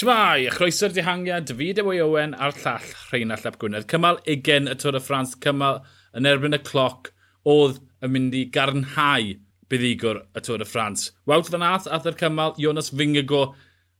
[0.00, 3.84] Shmai, a chroeso'r dihangiad, David Ewy Owen a'r llall Rheinald Llap Gwynedd.
[3.90, 5.82] Cymal 20 y Tôr y Ffrans, cymal
[6.16, 7.10] yn erbyn y cloc,
[7.44, 9.34] oedd yn mynd i garnhau
[9.68, 11.10] buddigwr y Tôr y Ffrans.
[11.28, 13.42] Wout fan ath, ath yr cymal, Jonas Fingago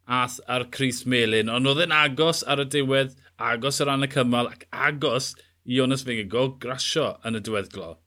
[0.08, 3.12] ath ar Cris Melin, ond oedd e'n agos ar y diwedd,
[3.52, 5.34] agos ar ran y cymal, ac agos
[5.68, 7.98] i Jonas Fingago grasio yn y diweddglo.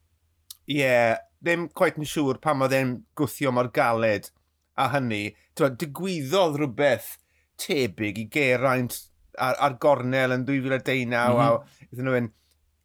[0.66, 4.34] Ie, yeah, ddim quite yn siŵr pam oedd e'n gwthio mor galed
[4.82, 5.28] a hynny.
[5.54, 7.20] Twa, digwyddodd rhywbeth
[7.62, 8.96] tebyg i Geraint
[9.38, 11.42] ar, ar gornel yn 2019 mm -hmm.
[11.42, 11.92] a mhm.
[11.92, 12.34] iddyn nhw mynd,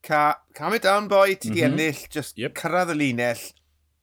[0.08, 1.72] Ca, calm it down boy, ti di mm -hmm.
[1.72, 2.54] ennill, just yep.
[2.54, 3.42] cyrraedd y linell,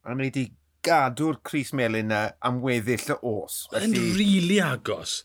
[0.03, 0.43] a mynd i di
[0.85, 3.65] gadw'r Cris Melin na am weddill y os.
[3.71, 3.87] Felly...
[3.87, 5.23] Yn rili really agos.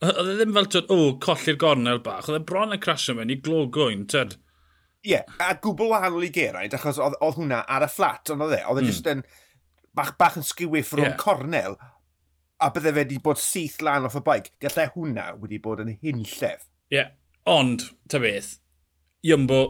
[0.00, 2.28] Oedd e ddim fel, tyd, o, colli'r gornel bach.
[2.28, 4.36] Oedd e bron y crasio mewn i glogwyn, tyd.
[5.00, 8.44] Ie, yeah, a gwbl wahanol i Geraint, achos oedd, oedd hwnna ar y fflat, ond
[8.44, 8.90] oedd e, oedd e mm.
[8.90, 9.24] just yn
[9.96, 11.16] bach, bach yn sgiwyffro yeah.
[11.20, 11.78] cornel,
[12.60, 15.94] a bydde fe wedi bod syth lan off y baic, gallai hwnna wedi bod yn
[16.02, 16.66] hunllef.
[16.90, 17.14] Ie, yeah.
[17.48, 18.58] ond, ta beth,
[19.26, 19.60] Iymbo,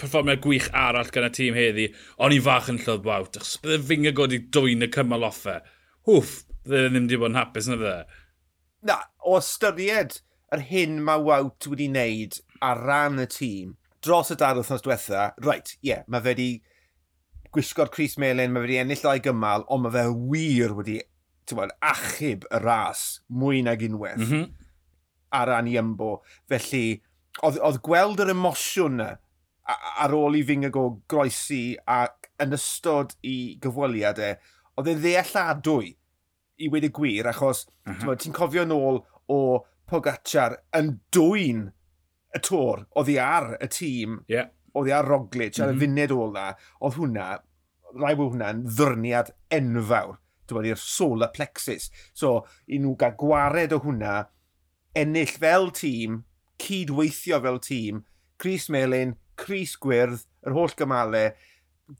[0.00, 1.86] perfformiad gwych arall gan y tîm heddi,
[2.22, 5.60] ond i fach yn llodd wawt, achos bydde finga i dwy'n y cymal offe.
[6.08, 8.20] Hwff, bydde ddim wedi bod yn hapus na bydde.
[8.88, 10.20] Na, o ystyried
[10.54, 15.30] yr hyn mae wawt wedi wneud ar ran y tîm, dros y dar wythnos diwetha,
[15.44, 16.50] reit, ie, yeah, mae fe wedi
[17.54, 21.00] gwisgo'r Cris Melin, mae fe wedi ennill o'i gymal, ond mae fe wir wedi
[21.52, 24.46] bod, achub y ras mwy nag unwaith mm -hmm.
[25.36, 26.22] ar ran i ymbo.
[26.48, 27.02] Felly,
[27.42, 29.10] oedd, oedd gweld yr emosiwn yna
[30.04, 34.38] ar ôl i fyngag o groesi ac yn ystod i gyfweliadau, e,
[34.76, 35.94] oedd e ddealladwy
[36.58, 37.94] i wedi gwir, achos mhm.
[37.94, 38.18] uh -huh.
[38.20, 39.40] ti'n cofio nôl o
[39.84, 41.66] Pogacar yn dwy'n
[42.34, 44.48] y tor, oedd hi ar y tîm, yeah.
[44.74, 45.64] oedd hi ar Roglic, mm -hmm.
[45.64, 45.80] ar y mhm.
[45.84, 46.46] funed ôl na,
[46.80, 47.26] oedd hwnna,
[48.00, 50.16] rai bod hwnna'n ddyrniad enfawr
[50.52, 51.90] i'r solar plexus.
[52.12, 54.24] So, i nhw gael gwared o hwnna,
[54.96, 56.22] ennill fel tîm,
[56.62, 58.04] cydweithio fel tîm,
[58.38, 61.32] Cris Melin, Cris Gwyrdd, yr holl gymalau,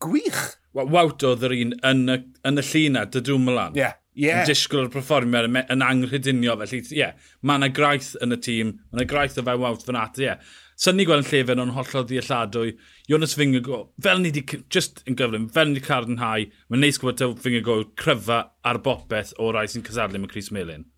[0.03, 0.43] gwych.
[0.75, 2.19] Wawt oedd yr un yn y,
[2.49, 3.77] yn y llina, dy dwi'n mylan.
[3.77, 3.85] Ie.
[3.85, 4.01] Yeah.
[4.15, 4.45] Yeah.
[4.45, 8.69] Yn disgwyl o'r perfformiad yn anghydunio felly ie, yeah, mae yna graith yn y tîm,
[8.93, 10.29] mae yna graith o fewn wawt fan at, ie.
[10.29, 10.53] Yeah.
[10.75, 12.73] Syni gweld yn llefen o'n hollol ddealladwy.
[13.11, 17.21] Jonas Fingergo, fel ni wedi, just yn gyflym, fel ni wedi carnhau, mae'n neis gwybod
[17.21, 20.89] taw Fingergo cryfa ar bopeth o rai sy'n cysadlu mewn Chris Melin.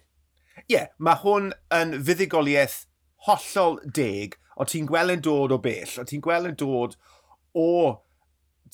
[0.65, 2.87] Ie, yeah, mae hwn yn fuddigoliaeth
[3.29, 6.97] hollol deg, o ti'n gweld yn dod o bell, o ti'n gweld yn dod
[7.57, 7.69] o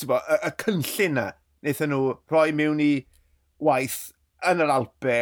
[0.07, 1.29] bo, y, y cynllun na.
[1.63, 2.93] Wnaethon nhw rhoi mewn i
[3.63, 4.13] waith
[4.49, 5.19] yn yr Alpe.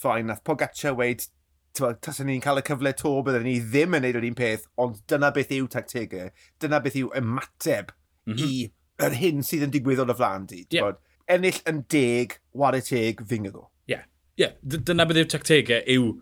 [0.00, 1.26] Ffain, nath Pogaccia weid,
[1.74, 5.00] tasen ni'n cael y cyfle to, byddwn ni ddim yn neud yr un peth, ond
[5.10, 6.30] dyna beth yw tactegau,
[6.62, 7.90] dyna beth yw ymateb
[8.28, 8.44] mm -hmm.
[8.44, 10.62] i yr hyn sydd yn digwydd o'r y flan di.
[10.74, 10.94] Yeah.
[11.30, 13.66] Ennill yn deg, war y teg, fingyddo.
[13.88, 14.06] Ie, yeah.
[14.38, 14.54] yeah.
[14.62, 16.12] dyna beth yw tactegau yw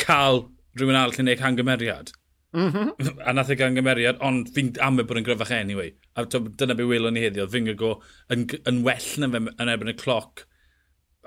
[0.00, 0.46] cael
[0.78, 2.12] rhywun arall yn neud hangymeriad.
[2.56, 3.08] Mm -hmm.
[3.28, 5.92] A nath ei gael ond fi'n amau bod yn gryfach e anyway.
[6.16, 7.98] A dyna beth welon ni heddiw, oedd fi'n go
[8.32, 10.46] yn, yn well na fe yn ebyn y cloc.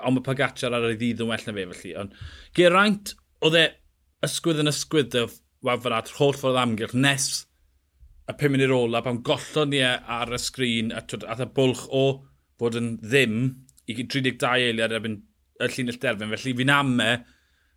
[0.01, 1.93] Ond mae Pagacar ar ei ddydd yn well na fe felly.
[2.01, 2.17] Ond
[2.57, 3.13] Geraint
[3.43, 3.65] oedd e
[4.25, 5.25] ysgwydd yn ysgwydd y
[5.67, 7.43] wafr at holl ffordd amgylch nes
[8.29, 11.47] y pum munud ola pan gollon ni e ar y sgrin a twyd, ath y
[11.57, 12.03] bwlch o
[12.59, 13.39] fod yn ddim
[13.91, 15.17] i 32 eiliad erbyn
[15.59, 16.31] y llinell derfyn.
[16.31, 17.09] Felly fi'n amme,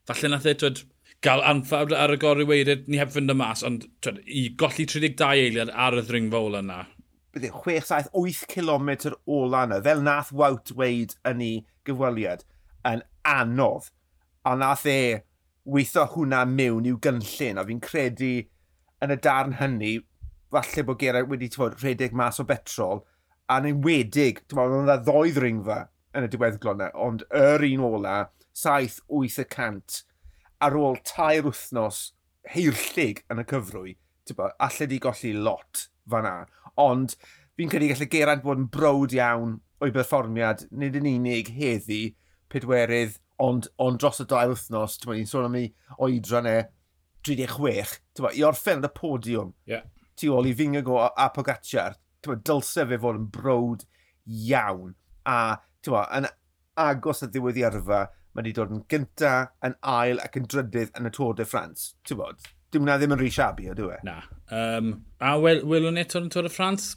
[0.06, 0.84] falle nath e twyd,
[1.27, 4.87] gael anffawd ar y gorau weirid ni heb fynd y mas, ond twyd, i golli
[4.87, 6.81] 32 eiliad ar y ddringfa ola yna.
[7.34, 8.93] Bydde 6-7-8 km
[9.27, 11.56] ola yna, fel nath Wout weid yn ei
[11.88, 12.47] gyfweliad,
[12.87, 13.91] yn anodd.
[14.47, 15.00] A nath e
[15.66, 18.32] weithio hwnna mewn i'w gynllun, a fi'n credu
[19.03, 19.99] yn y darn hynny,
[20.54, 23.03] falle bod Geraint wedi bod, rhedeg mas o betrol,
[23.47, 25.78] a a'n enwedig, dwi'n meddwl, oedd yna ddoedd ringfa
[26.16, 28.16] yn y diweddglo yna, ond yr un ola,
[28.56, 30.00] 7-8 y cant,
[30.62, 32.00] ar ôl tair wythnos
[32.54, 33.97] heirllig yn y cyfrwy,
[34.38, 36.47] bo, allai di golli lot fan'na.
[36.81, 37.15] Ond
[37.59, 42.15] fi'n credu gallu Geraint bod yn brod iawn o'i berfformiad, nid yn unig heddi,
[42.53, 45.71] pedwerydd ond, ond dros y dau wythnos, ti'n ni'n sôn am ei
[46.04, 46.56] oedran e
[47.27, 48.00] 36,
[48.38, 49.53] i orffen y podiwm.
[49.68, 49.86] Yeah.
[50.16, 53.86] Ti ôl i Fingago a Pogacar, ti'n dylse fe fod yn brod
[54.27, 54.94] iawn.
[55.27, 56.28] A, ti'n yn
[56.86, 58.04] agos y ddiwedd i arfa,
[58.36, 59.34] mae wedi dod yn gynta,
[59.65, 61.94] yn ail ac yn drydydd yn y Tôr de France.
[62.06, 62.48] Ti'n bod?
[62.72, 64.00] Dim na ddim yn rhi siabi o, dwi e?
[64.06, 64.21] Na.
[64.53, 64.92] Um,
[65.24, 66.97] a wel, welwn ni eto yn Tôr de France?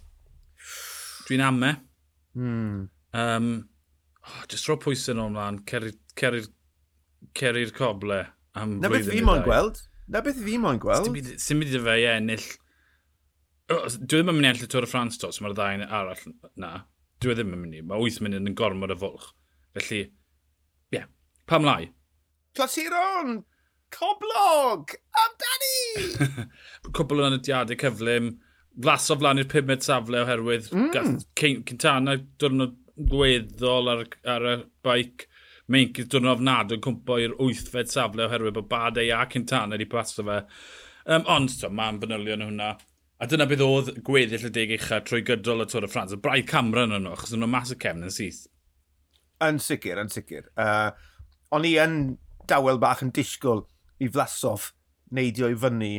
[1.29, 1.75] Dwi'n ame.
[2.35, 2.89] Hmm.
[3.13, 3.69] Um,
[4.27, 6.49] oh, just ro pwysau nhw ymlaen, cerri ceri'r
[7.37, 8.23] ceri coble
[8.59, 9.81] am na beth fi mo'n gweld.
[10.09, 11.09] Na beth fi mo'n gweld.
[11.41, 12.47] Sy'n mynd i fe i ennill...
[13.69, 16.23] Dwi ddim yn mynd i ennill y Tôr y Ffrans tos, mae'r ddau arall
[16.59, 16.71] na.
[17.21, 17.83] Dwi ddim yn mynd i.
[17.85, 19.29] Mae 8 munud yn gormod y fwlch.
[19.77, 20.97] Felly, ie.
[20.97, 21.07] Yeah.
[21.49, 21.91] Pam lai?
[22.57, 23.43] Clasuron!
[23.93, 24.95] Coblog!
[25.23, 26.47] Amdani!
[26.95, 28.33] Cwbl o anodiadau cyflym.
[28.79, 30.89] Flas o flaen i'r 5 safle oherwydd mm.
[30.93, 32.77] Gath Cintana diwrnod
[33.09, 34.55] gweddol ar, ar y
[34.85, 35.28] baic
[35.73, 40.25] meincydd dwrnod ofnad yn cwmpo i'r wythfed safle oherwydd bod Badau a Cintana wedi paso
[40.27, 40.39] fe.
[41.09, 42.69] Um, ond, to, mae'n fanylion hwnna.
[43.19, 46.15] A dyna bydd oedd gweddill y deg eicha trwy gydol y Tôr y Ffrans.
[46.15, 48.45] Y braidd camera yn nhw, achos nhw'n mas y cefn yn syth.
[49.43, 50.47] Yn sicr, yn sicr.
[50.59, 50.91] Uh,
[51.55, 51.97] o'n i yn
[52.49, 53.65] dawel bach yn disgwyl
[53.99, 54.71] i flasoff
[55.15, 55.93] neidio i fyny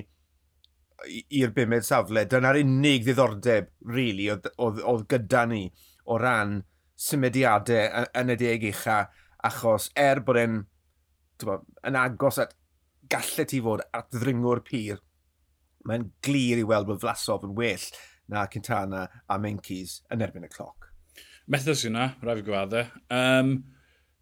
[1.41, 2.25] i'r bimed safle.
[2.29, 5.65] Dyna'r unig ddiddordeb, really, oedd, oedd, oedd gyda ni
[6.11, 6.61] o ran
[7.01, 9.03] symudiadau yn y deg eicha
[9.47, 10.61] achos er bod e'n
[11.89, 12.55] yn agos at
[13.11, 15.01] gallu ti fod at ddringwr pyr,
[15.89, 17.87] mae'n glir i weld bod Flasov yn well
[18.31, 20.91] na Cintana a Menkis yn erbyn y cloc.
[21.51, 22.85] Method yna, rhaid fi gwadde.
[23.11, 23.55] Um,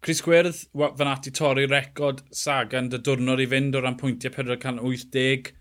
[0.01, 0.63] Chris Gwyrdd,
[0.97, 5.51] fan ati torri record Sagan dy diwrnod i fynd o ran pwyntiau 480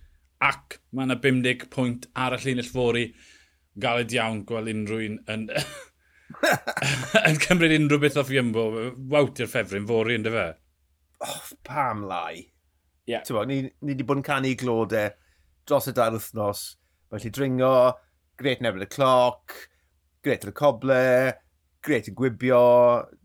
[0.48, 3.04] ac mae yna 50 pwynt ar y llinell fori
[3.82, 5.48] galed iawn gweld unrhyw un yn
[7.28, 8.66] yn cymryd unrhyw beth off Iambo,
[9.12, 10.46] wawtio'r ffefryn fori ynddo fe.
[11.24, 12.50] Oh, pam lai.
[13.08, 13.24] Yeah.
[13.28, 15.14] Bo, ni, ni wedi bod yn canu glodau
[15.68, 16.62] dros y dair wythnos.
[17.08, 17.74] Mae'n lle dringo,
[18.40, 19.56] gret yn y cloc,
[20.24, 21.04] gret yn y coble,
[21.84, 22.62] gret yn gwibio.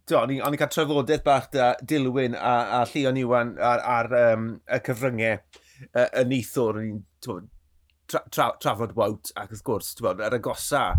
[0.08, 4.50] Do, o'n i'n cael trafodaeth bach da Dilwyn a, a Llion Iwan ar, ar um,
[4.68, 6.80] y cyfryngau uh, yn eithwr.
[6.80, 10.94] Ni'n tra, tra, trafod wawt ac wrth gwrs, bod, ar y gosa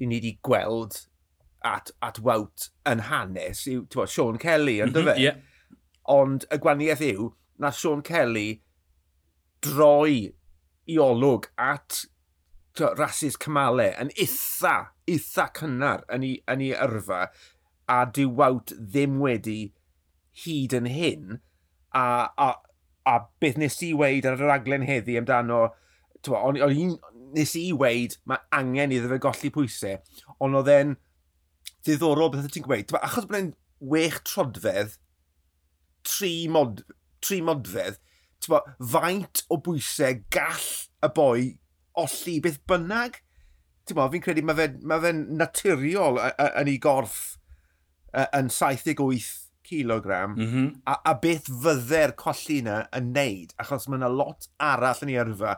[0.00, 1.02] i ni wedi gweld
[1.66, 5.16] at, at wawt yn hanes yw, ti'n bod, Sean Kelly, yn dyfe?
[5.20, 5.36] yeah.
[5.36, 5.46] Mhm,
[6.10, 7.28] Ond y gwaniaeth yw,
[7.60, 8.62] na Sean Kelly
[9.62, 10.32] droi
[10.90, 12.04] i olwg at
[12.80, 14.74] rhasys cymalau yn eitha,
[15.10, 17.26] eitha cynnar yn ei, yn ei yrfa
[17.90, 19.58] a dyw wawt ddim wedi
[20.44, 21.36] hyd yn hyn
[21.92, 22.04] a,
[22.40, 22.48] a,
[23.04, 25.66] a beth nes i weid ar y raglen heddi amdano
[26.40, 26.96] o'n i'n
[27.36, 29.98] nes i weid, mae angen iddo fe golli pwysau,
[30.42, 30.94] ond oedd e'n
[31.84, 32.94] ddiddorol beth ti'n gweud.
[33.00, 33.52] Achos bod e'n
[33.92, 34.96] wech trodfedd,
[36.06, 36.84] tri, mod,
[37.24, 38.00] tri modfedd,
[38.48, 38.62] bo,
[38.92, 40.70] faint o bwysau gall
[41.04, 41.50] y boi
[42.00, 43.20] olli beth bynnag.
[43.90, 47.40] Fi'n credu mae fe'n ma fe naturiol yn ei gorff
[48.14, 50.68] yn 78 kilogram mm -hmm.
[50.84, 55.20] a, a beth fydde'r colli yna yn neud achos mae yna lot arall yn ei
[55.22, 55.56] yrfa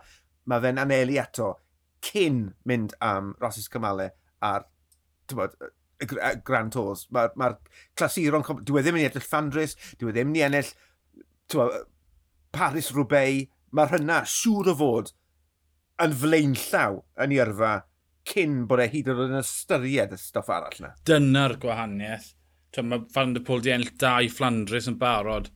[0.51, 1.53] mae fe'n anelu eto
[2.03, 4.11] cyn mynd am Rasis Cymalau
[4.43, 4.67] a'r
[5.33, 5.55] bod,
[6.45, 7.07] Grand Tours.
[7.15, 10.73] Mae'r ma, ma clasuron, dwi e ddim yn edrych Fandris, dwi e ddim yn ennill
[11.55, 11.83] bod,
[12.53, 13.49] Paris Roubaix.
[13.73, 15.15] mae'r hynna siŵr o fod
[16.05, 17.71] yn flaenllaw yn ei yrfa
[18.29, 20.93] cyn bod e hyd yn oed yn ystyried y stoff arall yna.
[21.09, 22.33] Dyna'r gwahaniaeth.
[22.83, 24.29] Mae Van der Pôl di ennill dau i
[24.93, 25.49] yn barod.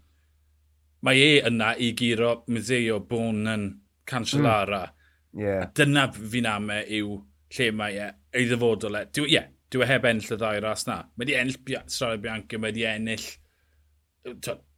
[1.04, 3.68] Mae e yna i giro Museo Bonan
[4.08, 4.84] Cancellara.
[4.86, 5.40] Mm.
[5.42, 5.64] Yeah.
[5.66, 7.18] A dyna fi'n ame yw
[7.56, 8.06] lle mae e,
[8.36, 9.02] ei ddyfodol e.
[9.20, 11.00] Ie, yeah, dwi e heb ennill y ddau ras na.
[11.16, 13.26] Mae di ennill Strada Bianca, mae di ennill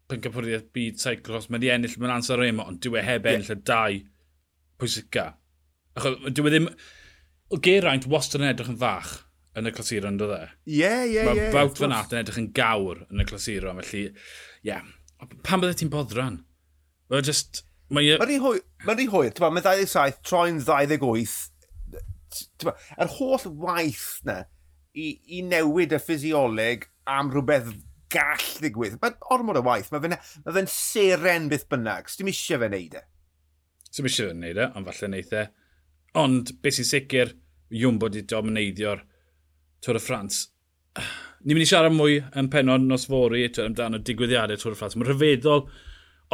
[0.09, 3.61] pencampwriaeth byd cyclos, mae di ennill mewn ansar remo, ond dwi e heb ennill yeah.
[3.61, 4.01] y dau
[4.81, 5.29] pwysica.
[5.99, 6.69] Achos, dwi e ddim...
[7.49, 9.15] O Geraint wastad yn edrych yn fach
[9.57, 10.43] yn y clasur yn dod e.
[10.69, 11.23] Ie, ie, ie.
[11.25, 14.26] Mae bawt fan at yn edrych yn gawr yn y clasur, felly, ie.
[14.69, 14.85] Yeah.
[15.47, 16.43] Pan bydde ti'n boddran?
[17.09, 17.62] Mae'n just...
[17.88, 19.33] E- mae'n rhi hwyr, mae'n rhy hwyr.
[19.40, 21.37] Mae'n 27, troi'n 28.
[22.68, 24.42] Yr holl waith na
[24.92, 27.71] i, i newid y ffisioleg am rhywbeth
[28.12, 28.99] gall ddigwydd.
[29.02, 29.90] mae'n ormod o waith.
[29.92, 32.11] Mae fe'n ma fe seren byth bynnag.
[32.12, 33.04] Sdim eisiau fe wneud e.
[33.88, 35.45] Sdim eisiau fe wneud e, ond falle wneud e.
[36.18, 37.35] Ond beth sy'n sicr,
[37.68, 39.02] Jumbo wedi domineiddio'r
[39.85, 40.47] Tôr y Ffrans.
[41.45, 44.97] Ni'n mynd i siarad mwy yn penod nos fori amdano digwyddiadau Tôr y Ffrans.
[44.97, 45.66] Mae'n rhyfeddol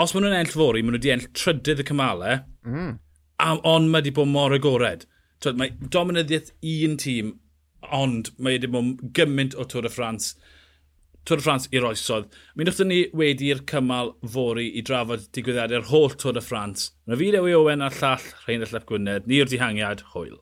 [0.00, 2.92] os maen nhw'n enll fori, maen nhw wedi enll trydydd y cymalau, mm.
[3.54, 5.06] ond mae wedi bod mor agored.
[5.44, 7.34] Twyd, mae dominyddiaeth un tîm,
[7.94, 10.32] ond mae wedi bod gymaint o Tôr y Ffrans,
[11.24, 12.26] Tôr y Ffrans i'r oesodd.
[12.54, 16.90] Mi wnaethon ni wedi'r cymal fori i drafod digwyddiadau'r holl Tôr y Ffrans.
[17.08, 20.40] Mae fi Dewi Owen a'r llall Rhain y Lep Gwynedd, ni'r dihangiad, hwyl.